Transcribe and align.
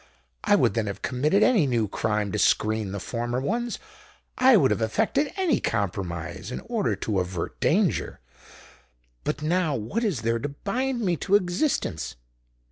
I 0.43 0.55
would 0.55 0.73
then 0.73 0.87
have 0.87 1.03
committed 1.03 1.43
any 1.43 1.67
new 1.67 1.87
crime 1.87 2.31
to 2.31 2.39
screen 2.39 2.91
the 2.91 2.99
former 2.99 3.39
ones: 3.39 3.77
I 4.35 4.57
would 4.57 4.71
have 4.71 4.81
effected 4.81 5.31
any 5.37 5.59
compromise 5.59 6.49
in 6.51 6.59
order 6.61 6.95
to 6.95 7.19
avert 7.19 7.59
danger. 7.59 8.19
But 9.23 9.43
now—what 9.43 10.03
is 10.03 10.21
there 10.23 10.39
to 10.39 10.49
bind 10.49 11.01
me 11.01 11.17
to 11.17 11.35
existence? 11.35 12.15